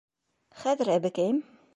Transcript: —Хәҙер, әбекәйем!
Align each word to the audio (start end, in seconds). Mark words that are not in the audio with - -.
—Хәҙер, 0.61 0.91
әбекәйем! 0.95 1.43